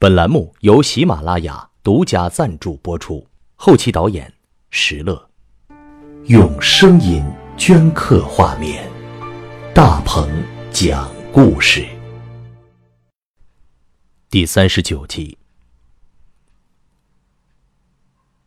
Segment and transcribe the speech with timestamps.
[0.00, 4.32] 本栏目由喜马拉雅独家赞助播出，后期导演
[4.70, 5.28] 石乐，
[6.26, 7.20] 用声音
[7.56, 8.88] 镌刻画面，
[9.74, 10.30] 大鹏
[10.70, 11.84] 讲故事，
[14.30, 15.36] 第三十九集。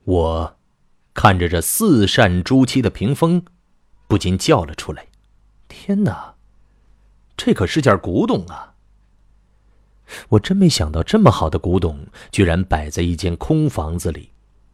[0.06, 0.56] 我
[1.14, 3.44] 看着这四扇朱漆的屏风，
[4.08, 5.08] 不禁叫了出来
[5.68, 6.36] ：“天哪，
[7.36, 8.70] 这可是件古董啊！”
[10.30, 14.30] 我真没想到，这么好的古董居然摆在一间空房子里，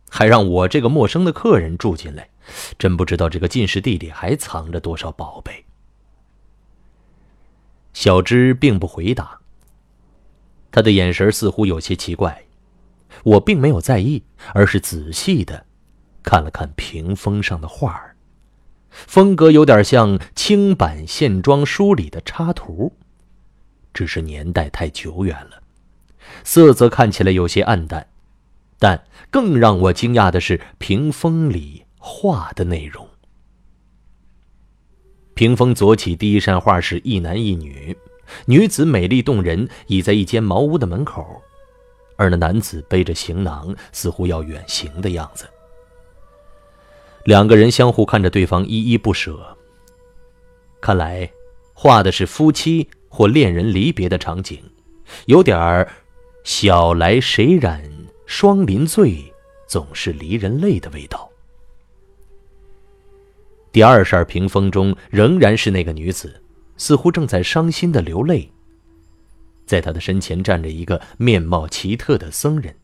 [0.09, 2.29] 还让我这个陌生的客人住进来，
[2.77, 5.65] 真不知道这个禁室地里还藏着多少宝贝。
[7.93, 9.39] 小芝并不回答，
[10.71, 12.43] 他的眼神似乎有些奇怪，
[13.23, 14.23] 我并没有在意，
[14.53, 15.65] 而是仔细的
[16.21, 18.15] 看了看屏风上的画儿，
[18.91, 22.93] 风格有点像清版线装书里的插图。
[23.97, 25.59] 只是年代太久远了，
[26.43, 28.07] 色泽看起来有些暗淡，
[28.77, 33.09] 但更让我惊讶的是屏风里画的内容。
[35.33, 37.97] 屏风左起第一扇画是一男一女，
[38.45, 41.41] 女子美丽动人，倚在一间茅屋的门口，
[42.17, 45.47] 而那男子背着行囊，似乎要远行的样子。
[47.23, 49.57] 两个人相互看着对方，依依不舍。
[50.79, 51.31] 看来，
[51.73, 52.87] 画的是夫妻。
[53.09, 54.59] 或恋人离别的场景，
[55.25, 55.87] 有点儿
[56.43, 57.83] “晓来谁染
[58.25, 59.23] 霜林醉，
[59.67, 61.29] 总是离人泪”的味道。
[63.71, 66.41] 第二扇屏风中仍然是那个女子，
[66.77, 68.51] 似乎正在伤心的流泪。
[69.65, 72.75] 在她的身前站着一个面貌奇特的僧人，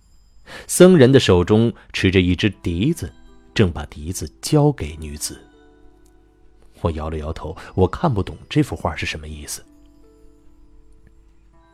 [0.68, 3.12] 僧人的手中持着一只笛子，
[3.54, 5.40] 正把笛子交给女子。
[6.82, 9.64] 我摇了摇头，我看不懂这幅画是什么意思。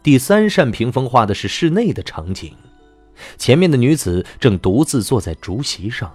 [0.02, 2.53] 第三扇屏风画的是室内的场景，
[3.38, 6.11] 前面的女子正独自坐在竹席上，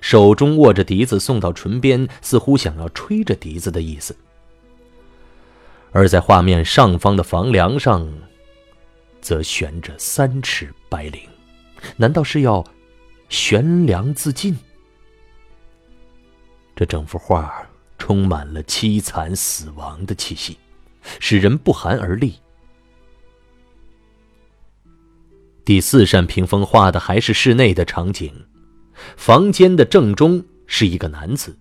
[0.00, 4.16] 手中握着笛子送到唇边，似乎想要吹着笛子的意思。
[5.92, 8.08] 而在画面上方的房梁上，
[9.20, 11.20] 则悬着三尺白绫，
[11.96, 12.64] 难道是要
[13.28, 14.56] 悬梁自尽？
[16.74, 17.68] 这整幅画
[17.98, 20.56] 充满了凄惨死亡的气息，
[21.18, 22.34] 使人不寒而栗。
[25.70, 28.34] 第四扇屏风画的还是室内的场景，
[29.16, 31.56] 房间的正中是一个男子，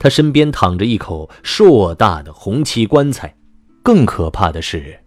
[0.00, 3.32] 他身边躺着一口硕大的红漆棺材，
[3.84, 4.98] 更可怕的是，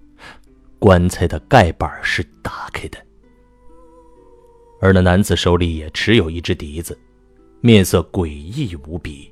[0.80, 2.98] 棺材的盖板是打开的，
[4.80, 6.98] 而那男子手里也持有一只笛子，
[7.60, 9.30] 面色诡异无比。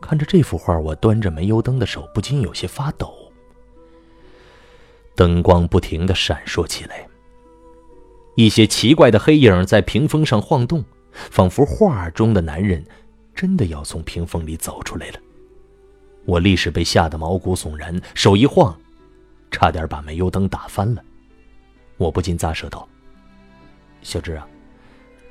[0.00, 3.14] 看着这幅画，我端着煤油灯的手不禁有些发抖，
[5.14, 7.07] 灯光不停的闪烁起来。
[8.38, 12.86] 一些奇怪的黑影在屏风上晃动，仿佛画中的男人
[13.34, 15.18] 真的要从屏风里走出来了。
[16.24, 18.78] 我立时被吓得毛骨悚然，手一晃，
[19.50, 21.02] 差点把煤油灯打翻了。
[21.96, 22.88] 我不禁咂舌道
[24.02, 24.46] ：“小芝啊，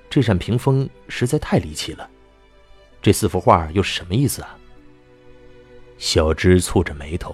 [0.10, 2.10] 这扇屏风实在太离奇了，
[3.02, 4.58] 这四幅画又是什么意思啊？”
[5.98, 7.34] 小芝蹙着眉头，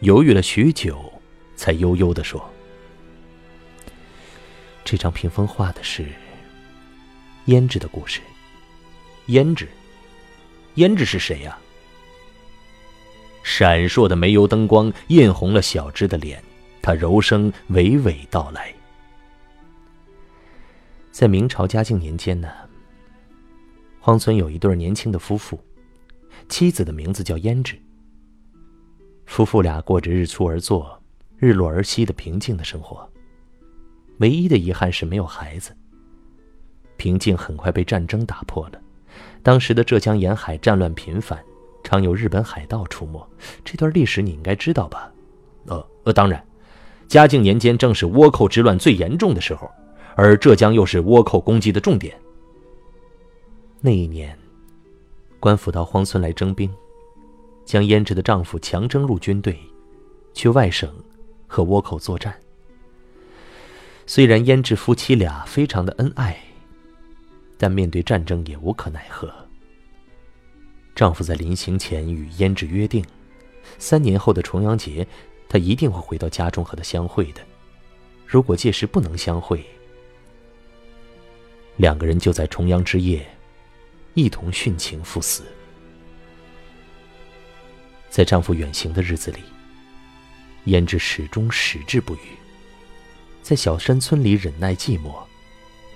[0.00, 1.12] 犹豫了许久，
[1.56, 2.42] 才悠悠地说。
[4.84, 6.06] 这张屏风画的是
[7.46, 8.20] 胭脂的故事。
[9.28, 9.68] 胭脂，
[10.74, 11.56] 胭脂是谁呀？
[13.44, 16.42] 闪烁的煤油灯光映红了小芝的脸，
[16.80, 18.72] 她柔声娓娓道来
[21.10, 22.48] ：“在明朝嘉靖年间呢，
[24.00, 25.58] 荒村有一对年轻的夫妇，
[26.48, 27.80] 妻子的名字叫胭脂。
[29.26, 31.00] 夫妇俩过着日出而作、
[31.38, 33.08] 日落而息的平静的生活。”
[34.22, 35.76] 唯一的遗憾是没有孩子。
[36.96, 38.80] 平静很快被战争打破了。
[39.42, 41.36] 当时的浙江沿海战乱频繁，
[41.82, 43.28] 常有日本海盗出没。
[43.64, 45.12] 这段历史你应该知道吧？
[45.66, 46.42] 呃呃，当然，
[47.08, 49.68] 嘉靖年间正是倭寇之乱最严重的时候，
[50.14, 52.16] 而浙江又是倭寇攻击的重点。
[53.80, 54.38] 那一年，
[55.40, 56.72] 官府到荒村来征兵，
[57.64, 59.58] 将胭脂的丈夫强征入军队，
[60.32, 60.88] 去外省
[61.48, 62.32] 和倭寇作战。
[64.06, 66.36] 虽然胭脂夫妻俩非常的恩爱，
[67.56, 69.32] 但面对战争也无可奈何。
[70.94, 73.04] 丈夫在临行前与胭脂约定，
[73.78, 75.06] 三年后的重阳节，
[75.48, 77.40] 他一定会回到家中和她相会的。
[78.26, 79.64] 如果届时不能相会，
[81.76, 83.26] 两个人就在重阳之夜，
[84.14, 85.44] 一同殉情赴死。
[88.10, 89.38] 在丈夫远行的日子里，
[90.66, 92.18] 胭脂始终矢志不渝。
[93.42, 95.24] 在小山村里忍耐寂寞，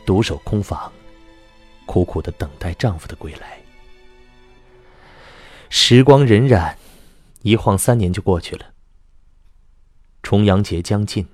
[0.04, 0.92] 独守空房，
[1.86, 3.58] 苦苦的等待丈夫的归来。
[5.68, 6.74] 时光荏苒，
[7.42, 8.72] 一晃三年就过去了。
[10.22, 11.26] 重阳节将近，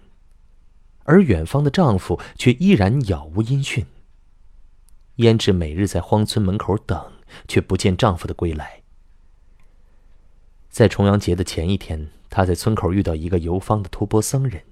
[1.04, 3.86] 而远方的丈夫却依然杳无音讯。
[5.16, 7.12] 胭脂每日在荒村门口等，
[7.48, 8.82] 却不见丈夫的归来。
[10.68, 14.62] 在重阳节的前一天，她在村口遇到一个游方的托钵僧人。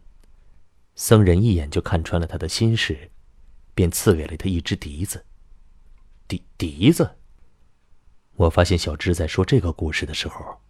[1.03, 3.11] 僧人一眼就看穿了她的心事，
[3.75, 5.25] 便赐给了她一只笛子。
[6.29, 7.17] 笛笛子。
[8.37, 10.61] 我发现小芝在说这个故事的时候，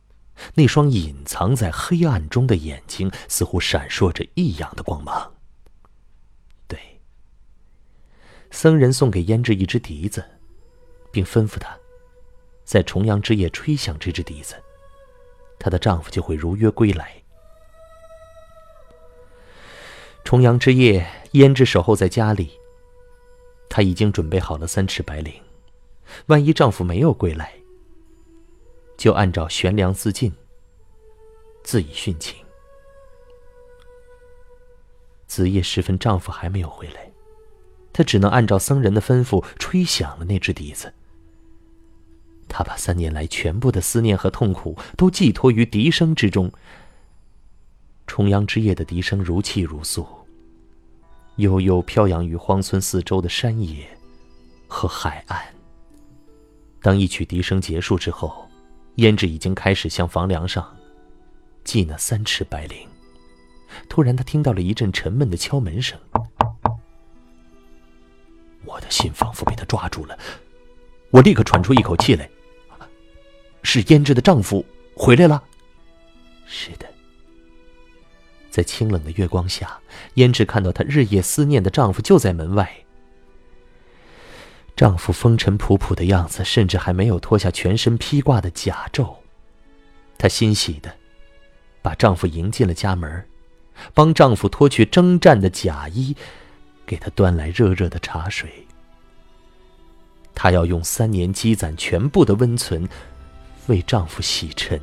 [0.55, 5.35] 那双隐藏在黑暗中的眼睛似乎闪烁着异样的光芒。
[6.69, 6.79] 对，
[8.53, 10.25] 僧人送给胭脂一只笛子，
[11.11, 11.77] 并吩咐她，
[12.63, 14.55] 在重阳之夜吹响这只笛子，
[15.59, 17.21] 她的丈夫就会如约归来。
[20.31, 22.53] 重阳之夜，胭脂守候在家里，
[23.69, 25.33] 她已经准备好了三尺白绫，
[26.27, 27.53] 万一丈夫没有归来。
[28.97, 30.33] 就按照悬梁自尽，
[31.65, 32.37] 自以殉情。
[35.27, 37.11] 子夜时分，丈夫还没有回来，
[37.93, 40.95] 她只能按照僧人的吩咐吹响了那只笛子。
[42.47, 46.53] 她把三年来全部的思念和痛苦都寄托于笛声之中。
[48.07, 50.07] 重阳之夜的笛声如泣如诉，
[51.41, 53.87] 悠悠飘扬于荒村四周的山野
[54.69, 55.43] 和海岸。
[56.81, 58.47] 当一曲笛声结束之后。
[58.97, 60.77] 胭脂已经开始向房梁上
[61.65, 62.87] 系那三尺白绫。
[63.89, 65.99] 突然，他听到了一阵沉闷的敲门声。
[68.65, 70.19] 我的心仿佛被他抓住了，
[71.11, 72.29] 我立刻喘出一口气来。
[73.63, 74.63] 是胭脂的丈夫
[74.95, 75.43] 回来了。
[76.45, 76.90] 是的，
[78.51, 79.79] 在清冷的月光下，
[80.17, 82.71] 胭脂看到她日夜思念的丈夫就在门外。
[84.77, 89.15] 丈夫风尘仆仆的样子，甚至还没有脱下全身披挂的甲胄。
[90.19, 90.95] 她欣喜的
[91.83, 93.25] 把丈夫迎进了家门，
[93.95, 96.17] 帮丈夫脱去征战的甲衣，
[96.85, 98.67] 给他端来热热的茶水。
[100.35, 102.89] 她要用三年积攒全部的温存，
[103.67, 104.81] 为丈夫洗尘。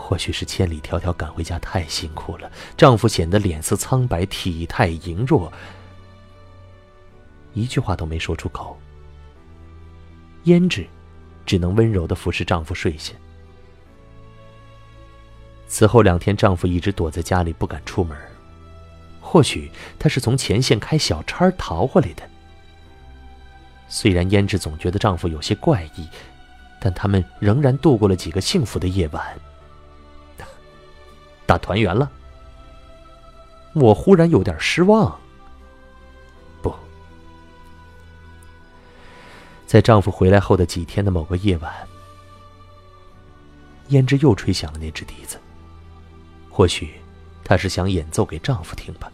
[0.00, 5.52] 或许是千里迢迢赶回家太辛苦了，丈夫显得脸色苍白，体态羸弱。
[7.52, 8.78] 一句话都没说出口。
[10.44, 10.86] 胭脂
[11.44, 13.12] 只能温柔的服侍丈夫睡下。
[15.66, 18.16] 此后两天，丈夫一直躲在家里不敢出门。
[19.20, 22.22] 或许他是从前线开小差逃回来的。
[23.88, 26.08] 虽然胭脂总觉得丈夫有些怪异，
[26.80, 29.38] 但他们仍然度过了几个幸福的夜晚。
[31.48, 32.10] 大团圆了。
[33.72, 35.18] 我忽然有点失望。
[36.60, 36.74] 不
[39.66, 41.72] 在丈夫回来后的几天的某个夜晚，
[43.88, 45.38] 胭脂又吹响了那只笛子。
[46.50, 46.90] 或许，
[47.42, 49.10] 她是想演奏给丈夫听吧。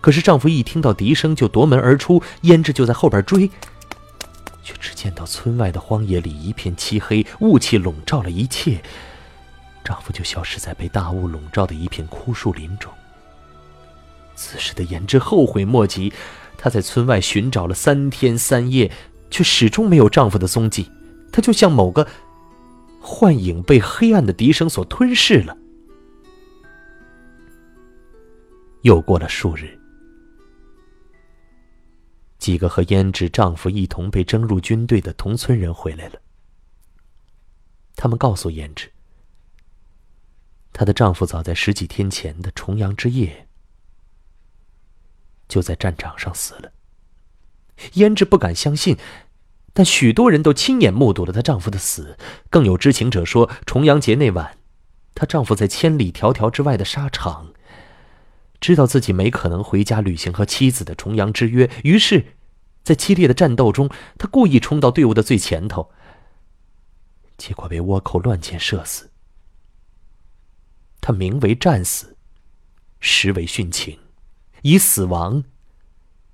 [0.00, 3.50] 可是丈夫一听到笛声就夺门而出，胭脂就在后边追。
[4.62, 8.82] 却只见到村外的荒野里一片漆黑，雾气笼罩了一切。
[9.86, 12.92] 丈夫就消失在被大雾笼罩的一片枯树林中。
[14.34, 16.12] 此时的胭脂后悔莫及，
[16.58, 18.90] 她在村外寻找了三天三夜。
[19.28, 20.88] 却始终没有丈夫的踪迹，
[21.32, 22.06] 她就像某个
[23.00, 25.58] 幻影，被黑暗的笛声所吞噬了。
[28.82, 29.76] 又过了数日，
[32.38, 36.20] 几个和胭脂丈夫一同被征入军队的同村人回来了。
[37.96, 38.88] 他们告诉胭脂，
[40.76, 43.48] 她的丈夫早在十几天前的重阳之夜，
[45.48, 46.70] 就在战场上死了。
[47.94, 48.98] 胭脂不敢相信，
[49.72, 52.18] 但许多人都亲眼目睹了她丈夫的死。
[52.50, 54.58] 更有知情者说，重阳节那晚，
[55.14, 57.54] 她丈夫在千里迢迢之外的沙场，
[58.60, 62.34] 知道自己没可能回家履行和妻子的重阳之约，于是，
[62.82, 65.90] 在激烈的战斗中，他故意冲到队伍的最前头，
[67.38, 69.08] 结果被倭寇乱箭射死。
[71.06, 72.16] 他名为战死，
[72.98, 73.96] 实为殉情，
[74.62, 75.44] 以死亡。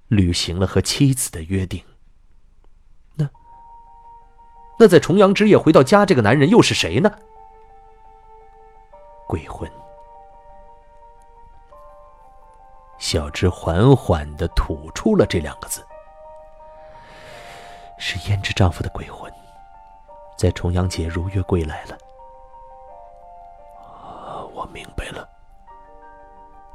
[0.09, 1.85] 履行了和妻子的约定。
[3.15, 3.29] 那，
[4.79, 7.13] 那在重阳之夜回到家，这个男人又是谁呢？
[9.29, 9.71] 鬼魂。
[12.97, 15.87] 小芝缓缓的吐出了这两个字
[18.01, 19.31] ：“是胭脂丈夫的鬼魂，
[20.39, 22.12] 在重阳节如约归来了。”啊，我明白了。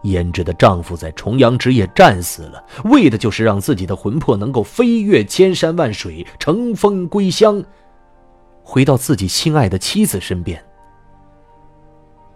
[0.08, 7.64] 胭脂的丈夫在重阳之夜战死了，为的就是让自己的魂魄能够飞越千山万水，乘风归乡，
[8.64, 10.64] 回到自己心爱的妻子身边。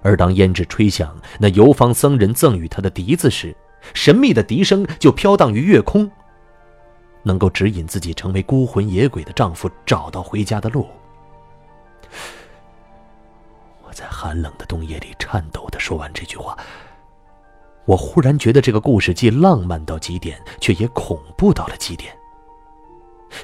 [0.02, 3.56] 而当胭脂吹响那游方僧人赠予她的笛子时，
[3.94, 6.10] 神秘的笛声就飘荡于月空，
[7.24, 10.88] 能够指引自己成为孤魂野鬼的丈夫找到回家的路。
[13.84, 16.58] 我在寒冷的冬夜里颤抖的说完这句话。
[17.86, 22.16] 我忽然觉得这个故事既浪漫到极点，却也恐怖到了极点。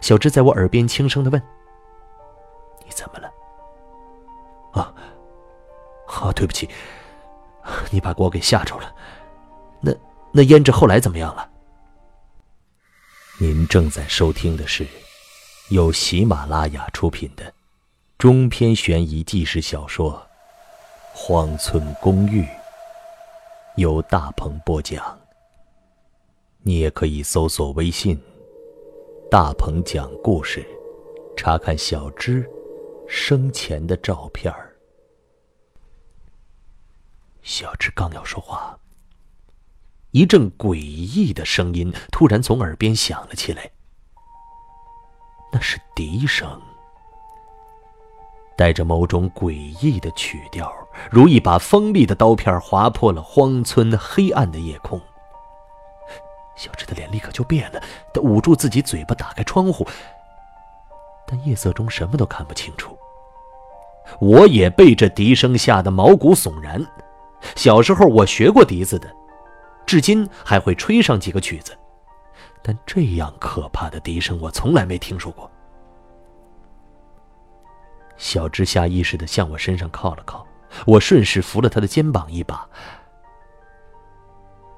[0.02, 1.42] 小芝在我耳边轻声的问
[2.86, 3.32] ：“你怎么了
[4.74, 4.94] ？”“啊，
[6.08, 6.70] 啊，对不起，
[7.90, 8.94] 你把我给吓着了。
[9.82, 9.92] 那
[10.32, 11.50] 那胭脂后来怎么样了？”
[13.40, 14.86] 您正在收听的是
[15.70, 17.54] 由喜马拉雅出品的
[18.18, 20.14] 中篇悬疑纪实小说
[21.14, 22.44] 《荒村公寓》。
[23.78, 25.20] 由大鹏播讲。
[26.64, 28.20] 你也可以搜索微信
[29.30, 30.68] “大鹏讲故事”，
[31.38, 32.50] 查看小芝
[33.08, 34.76] 生前的照片儿
[37.44, 38.78] 小芝刚要说话，
[40.10, 43.72] 一阵诡异的声音突然从耳边响了起来，
[45.54, 46.60] 那是笛声。
[48.58, 49.52] 带着某种诡
[49.86, 50.70] 异的曲调，
[51.12, 55.00] 如一把锋利的刀片划破了荒村黑暗的夜空。
[56.56, 57.80] 小智的脸立刻就变了，
[58.12, 59.88] 他捂住自己嘴巴，打开窗户，
[61.28, 62.98] 但夜色中什么都看不清楚。
[64.20, 66.84] 我也被这笛声吓得毛骨悚然。
[67.56, 69.08] 小时候我学过笛子的，
[69.86, 71.78] 至今还会吹上几个曲子，
[72.64, 75.48] 但这样可怕的笛声我从来没听说过。
[78.18, 80.46] 小芝下意识的向我身上靠了靠，
[80.86, 82.68] 我顺势扶了他的肩膀一把。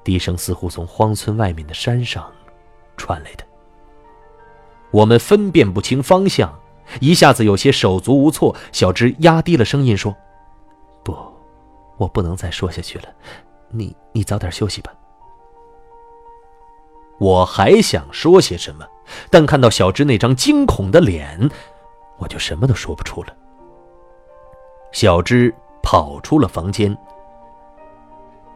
[0.04, 2.30] 笛声似乎从荒村外面的山上
[2.96, 3.44] 传来的，
[4.90, 6.58] 我们分辨不清方向，
[7.00, 8.54] 一下子有些手足无措。
[8.72, 10.14] 小芝压低了声音说
[11.04, 11.16] ：“不，
[11.96, 13.04] 我不能再说下去了，
[13.68, 14.92] 你你早点休息吧。”
[17.20, 18.86] 我还想说些什么，
[19.30, 21.50] 但看到小芝那张惊恐的脸。
[22.20, 23.36] 我就什么都说不出了。
[24.92, 26.96] 小芝跑出了房间，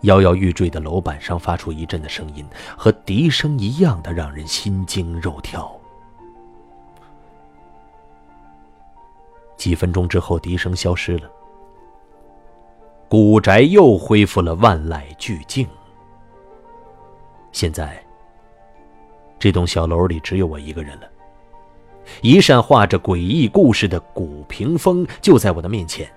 [0.03, 5.75] 摇摇欲坠的楼板上发出一阵的声音，和笛声一样的让人心惊肉跳。
[9.57, 11.31] 几分钟之后，笛声消失了，
[13.09, 15.67] 古宅又恢复了万籁俱静。
[17.53, 18.05] 现在，
[19.39, 21.09] 这栋小楼里只有我一个人了。
[22.23, 26.11] 一扇画着诡异故事的古屏风就在我的面前，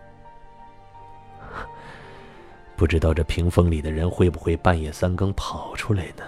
[2.76, 6.24] 不知道这屏风里的人会不会半夜三更跑出来呢？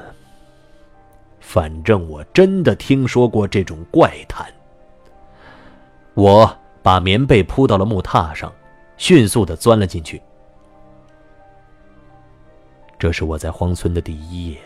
[1.40, 4.46] 反正我真的听说过这种怪谈。
[6.14, 8.52] 我把棉被铺到了木榻上，
[8.98, 10.22] 迅速的钻了进去。
[12.98, 14.58] 这是我在荒村的第一夜。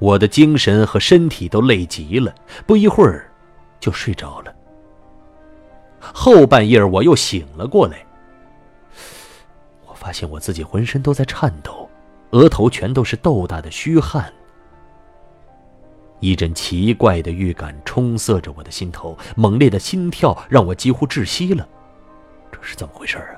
[0.00, 2.34] 我的精神和身体都累极了，
[2.66, 3.30] 不一会儿
[3.78, 4.52] 就睡着了。
[6.00, 8.04] 后半夜我又醒了过来，
[9.86, 11.88] 我发现我自己浑身都在颤抖，
[12.30, 14.32] 额头全都是豆大的虚汗。
[16.20, 21.68] 一阵奇怪的预感冲塞着我的心头，猛烈的心跳让我几乎窒息了。
[22.50, 23.36] 这是怎么回事啊？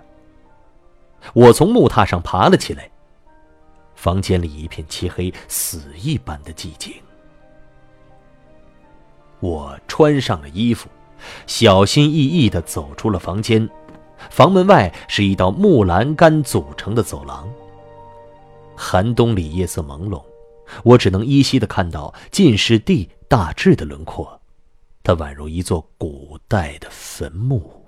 [1.35, 2.89] 我从木榻上爬了起来。
[4.03, 6.93] 房间里一片漆黑，死一般的寂静。
[9.39, 10.89] 我穿上了衣服，
[11.47, 13.71] 小心翼翼地走出了房间。
[14.29, 17.49] 房门外是一道木栏杆组成的走廊。
[18.75, 20.21] 寒冬里夜色朦胧，
[20.83, 24.43] 我只能依稀地看到进士地大致的轮廓，
[25.05, 27.87] 它宛如一座古代的坟墓。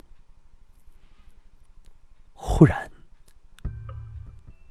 [2.35, 2.89] 忽然。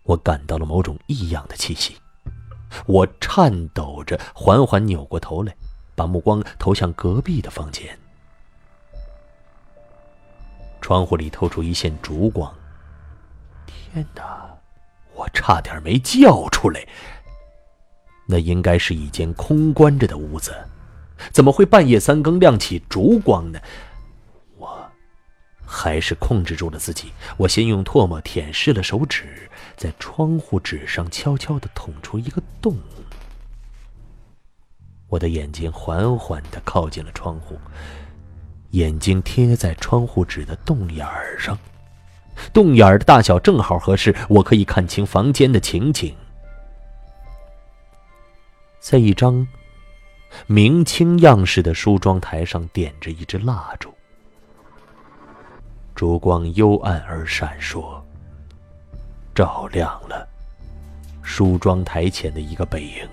[0.03, 1.98] 我感到了某种异样的气息，
[2.86, 5.55] 我颤抖着缓缓扭过头来，
[5.95, 7.98] 把目光投向隔壁的房间。
[10.81, 12.53] 窗户里透出一线烛光。
[13.65, 14.50] 天哪！
[15.15, 16.86] 我差点没叫出来。
[18.27, 20.53] 那应该是一间空关着的屋子，
[21.31, 23.60] 怎么会半夜三更亮起烛光呢？
[24.57, 24.91] 我
[25.65, 27.13] 还是控制住了自己。
[27.38, 29.50] 我先用唾沫舔湿了手指。
[29.75, 32.77] 在窗户纸上悄悄的捅出一个洞，
[35.08, 37.58] 我的眼睛缓缓的靠近了窗户，
[38.72, 41.58] 眼睛贴在窗户纸的洞眼儿上，
[42.51, 46.15] 洞眼儿的大小正好合适，我可以看清房间的情景。
[48.80, 49.48] 在一张
[50.46, 53.94] 明清样式的梳妆台上，点着一支蜡烛，
[55.96, 58.02] 烛光幽暗而闪烁，
[59.34, 60.28] 照亮了
[61.22, 63.08] 梳妆台前的一个背影。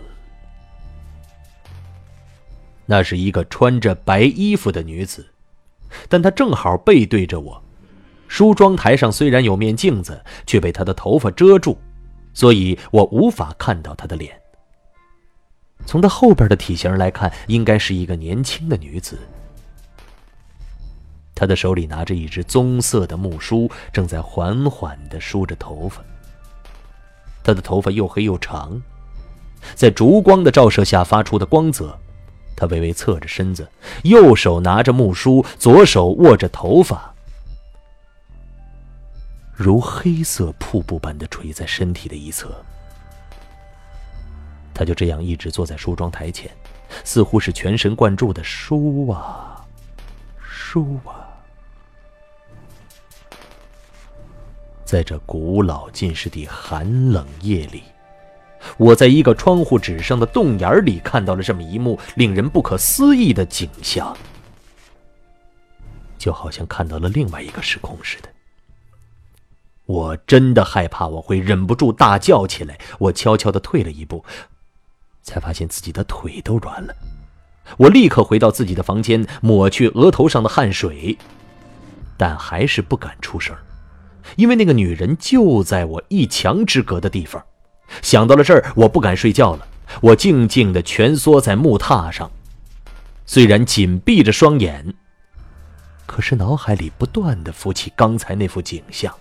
[2.87, 5.27] 那是一个穿着白衣服的女子，
[6.09, 7.63] 但她正好背对着我。
[8.27, 11.79] 梳妆台上虽然有面镜子，却被她的头发遮住，
[12.35, 14.37] 所以我无法看到她的脸。
[15.87, 19.19] 从她后边的体型来看，应该是一个年轻的女子。
[21.35, 26.03] 她的手里拿着一只棕色的木梳，正在缓缓地梳着头发。
[27.51, 28.81] 他的头发又黑又长，
[29.75, 31.99] 在烛光的照射下发出的光泽。
[32.55, 33.69] 他微微侧着身子，
[34.05, 37.13] 右手拿着木梳，左手握着头发。
[39.53, 42.55] 如黑色瀑布般的垂在身体的一侧，
[44.73, 46.49] 他就这样一直坐在梳妆台前，
[47.03, 49.67] 似乎是全神贯注的梳啊，
[50.39, 51.20] 梳啊。
[54.91, 57.85] 在这古老浸湿的寒冷夜里，
[58.77, 64.17] 我在一个窗户纸上的洞眼里看到了这么一幕令人不可思议的景象，
[66.19, 68.29] 就好像看到了另外一个时空似的。
[69.87, 74.25] 我真的害怕我会忍不住大叫起来，我悄悄的退了一步，
[75.23, 76.93] 才发现自己的腿都软了。
[77.77, 81.17] 我立刻回到自己的房间，抹去额头上的汗水，
[82.17, 83.57] 但还是不敢出声，
[84.37, 87.45] 因为那个女人就在我一墙之隔的地方。
[88.03, 89.67] 想到了这儿，我不敢睡觉了。
[90.01, 92.31] 我静静的蜷缩在木榻上，
[93.27, 94.95] 虽然紧闭着双眼，
[96.07, 99.13] 可是脑海里不断的浮起刚才那幅景象。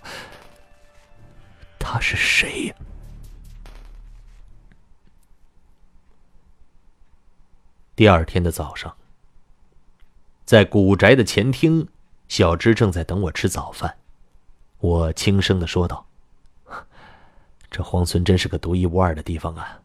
[1.79, 2.75] 他是谁呀？
[7.95, 8.95] 第二天的早上，
[10.45, 11.87] 在古宅的前厅，
[12.27, 13.98] 小芝正在等我吃早饭。
[14.79, 16.07] 我轻声的说道
[17.69, 19.81] ：“这荒村真是个独一无二的地方啊，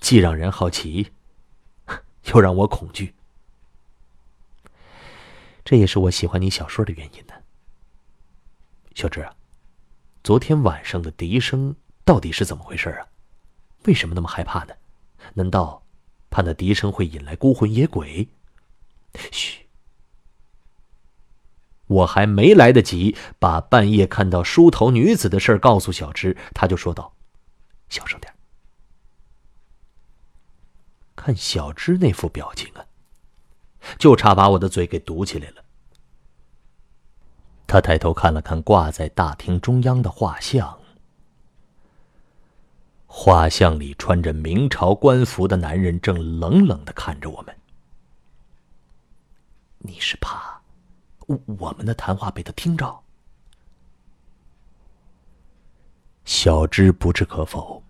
[0.00, 1.10] 既让人好奇，
[2.24, 3.14] 又让我恐惧。
[5.64, 7.34] 这也是我喜欢你小说的原因呢，
[8.94, 9.34] 小芝啊。”
[10.22, 13.06] 昨天晚上的笛声到底是怎么回事啊？
[13.84, 14.74] 为什么那么害怕呢？
[15.34, 15.82] 难道
[16.30, 18.28] 怕那笛声会引来孤魂野鬼？
[19.30, 19.65] 嘘！
[21.86, 27.14] 我还没来得及把半夜看到梳头女子的事告诉小芝，他就说道
[27.88, 28.32] ：“小声点。”
[31.14, 32.84] 看小芝那副表情啊，
[33.98, 35.64] 就差把我的嘴给堵起来了。
[37.66, 40.78] 他抬头看了看挂在大厅中央的画像，
[43.06, 47.56] 画像里穿着明朝官服的男人正冷冷的看着我们。
[49.78, 50.55] 你是怕
[51.26, 53.02] 我我们的谈话被他听着？
[56.24, 57.84] 小芝不置可否，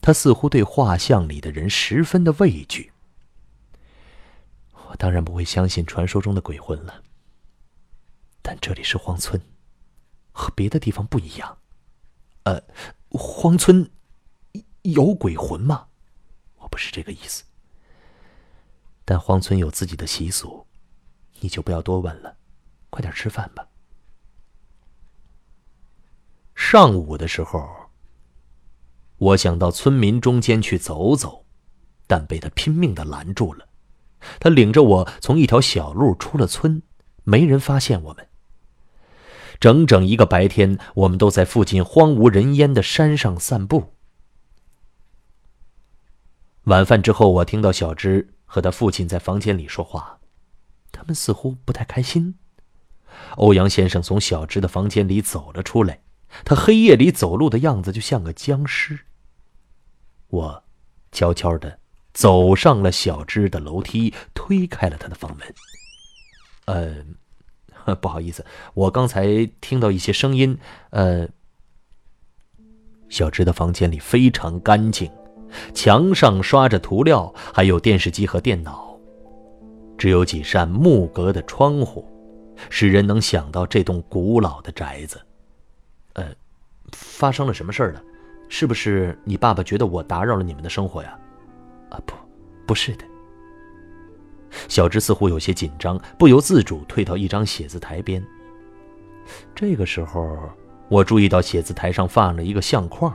[0.00, 2.92] 他似乎对画像里的人十分的畏惧。
[4.72, 7.02] 我当然不会相信传说中的鬼魂了。
[8.40, 9.38] 但这里是荒村，
[10.32, 11.58] 和别的地方不一样。
[12.44, 12.62] 呃，
[13.10, 13.90] 荒村
[14.82, 15.88] 有鬼魂吗？
[16.56, 17.44] 我不是这个意思。
[19.04, 20.66] 但荒村有自己的习俗，
[21.40, 22.36] 你就不要多问了，
[22.90, 23.66] 快点吃饭吧。
[26.54, 27.68] 上午的时候，
[29.18, 31.44] 我想到村民中间去走走，
[32.06, 33.68] 但被他拼命的拦住了。
[34.40, 36.82] 他领着我从一条小路出了村，
[37.22, 38.28] 没人发现我们。
[39.60, 43.94] 整整一个白天，我们都在附近荒无人烟的山上散步。
[46.64, 50.17] 晚饭之后，我听到小芝和他父亲在房间里说话，
[51.08, 52.36] 们似乎不太开心。
[53.36, 56.02] 欧阳先生从小芝的房间里走了出来，
[56.44, 59.00] 他黑夜里走路的样子就像个僵尸。
[60.28, 60.64] 我
[61.10, 61.80] 悄悄的
[62.12, 65.54] 走上了小芝的楼梯，推开了他的房门。
[66.66, 67.16] 嗯。
[68.02, 68.44] 不好意思，
[68.74, 70.58] 我刚才听到一些声音。
[70.90, 71.26] 呃，
[73.08, 75.10] 小芝的房间里非常干净，
[75.72, 78.87] 墙上刷着涂料，还有电视机和电脑，
[79.98, 82.08] 只有几扇木格的窗户，
[82.70, 85.20] 使人能想到这栋古老的宅子。
[86.14, 86.24] 呃，
[86.92, 88.02] 发生了什么事儿了？
[88.48, 91.18] 是不是你爸爸觉得我打扰了你们的生活呀？
[91.90, 92.14] 啊，不，
[92.66, 93.04] 不是的。
[94.68, 98.24] 小芝似乎有些紧张，不由自主退到一张写字台边。
[99.54, 100.38] 这个时候，
[100.88, 103.14] 我注意到写字台上放了一个相框，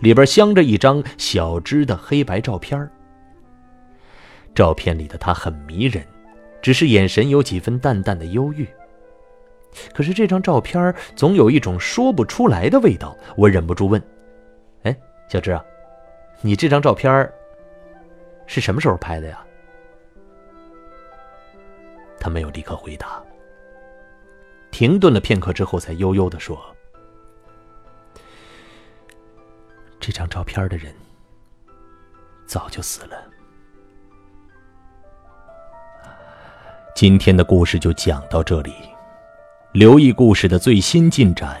[0.00, 2.88] 里边镶着一张小芝的黑白照片。
[4.54, 6.04] 照片里的她很迷人，
[6.60, 8.66] 只是眼神有几分淡淡的忧郁。
[9.94, 14.02] 可是这张照片总有一种说不出来的味道，我忍不住问
[14.82, 14.96] ：“哎，
[15.28, 15.64] 小芝啊，
[16.40, 17.32] 你这张照片
[18.46, 19.44] 是什么时候拍的呀？”
[22.18, 23.22] 他没有立刻回答，
[24.72, 26.60] 停顿了片刻之后，才悠悠的说
[30.00, 30.92] ：“这张照片的人
[32.44, 33.24] 早就死了。”
[37.00, 38.74] 今天的故事就讲到这里。
[39.72, 41.58] 留意故事的最新进展，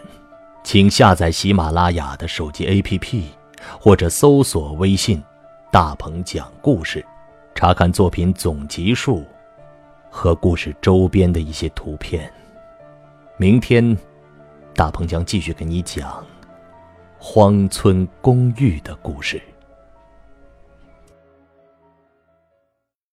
[0.62, 3.22] 请下载喜马拉雅的手机 APP，
[3.80, 5.22] 或者搜索微信
[5.72, 7.02] “大鹏讲故事”，
[7.56, 9.24] 查看作品总集数
[10.10, 12.30] 和故事周边的一些图片。
[13.38, 13.96] 明天，
[14.74, 16.06] 大鹏将继续给你讲
[17.18, 19.40] 《荒村公寓》的故事。